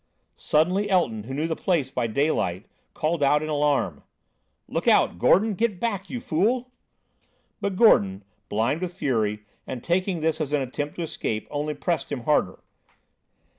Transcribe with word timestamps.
Suddenly, 0.41 0.89
Elton, 0.89 1.25
who 1.25 1.33
knew 1.35 1.45
the 1.45 1.55
place 1.55 1.91
by 1.91 2.07
daylight, 2.07 2.65
called 2.95 3.21
out 3.21 3.43
in 3.43 3.49
alarm. 3.49 4.01
"Look 4.67 4.87
out, 4.87 5.19
Gordon! 5.19 5.53
Get 5.53 5.79
back, 5.79 6.09
you 6.09 6.19
fool!" 6.19 6.71
But 7.59 7.75
Gordon, 7.75 8.23
blind 8.49 8.81
with 8.81 8.95
fury, 8.95 9.45
and 9.67 9.83
taking 9.83 10.21
this 10.21 10.41
as 10.41 10.53
attempt 10.53 10.95
to 10.95 11.03
escape, 11.03 11.47
only 11.51 11.75
pressed 11.75 12.11
him 12.11 12.21
harder. 12.21 12.63